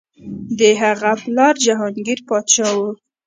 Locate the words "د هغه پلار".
0.59-1.53